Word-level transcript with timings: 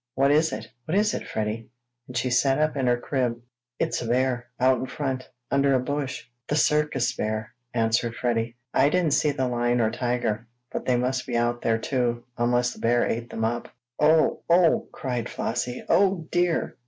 "What 0.15 0.31
is 0.31 0.51
it? 0.51 0.65
What 0.85 0.97
is 0.97 1.13
it, 1.13 1.27
Freddie?" 1.27 1.69
and 2.07 2.17
she 2.17 2.31
sat 2.31 2.57
up 2.57 2.75
in 2.75 2.87
her 2.87 2.97
crib. 2.97 3.39
"It's 3.77 4.01
a 4.01 4.07
bear 4.07 4.47
out 4.59 4.79
in 4.79 4.87
front 4.87 5.29
under 5.51 5.75
a 5.75 5.79
bush. 5.79 6.23
The 6.47 6.55
circus 6.55 7.15
bear!" 7.15 7.53
answered 7.71 8.15
Freddie. 8.15 8.55
"I 8.73 8.89
didn't 8.89 9.13
see 9.13 9.29
the 9.29 9.47
lion 9.47 9.79
or 9.79 9.91
tiger, 9.91 10.47
but 10.71 10.85
they 10.87 10.95
must 10.97 11.27
be 11.27 11.37
out 11.37 11.61
there 11.61 11.77
too, 11.77 12.23
unless 12.35 12.73
the 12.73 12.79
bear 12.79 13.05
ate 13.05 13.29
them 13.29 13.45
up!" 13.45 13.67
"Oh! 13.99 14.41
Oh!" 14.49 14.89
cried 14.91 15.29
Flossie. 15.29 15.83
"Oh, 15.87 16.27
dear!" 16.31 16.77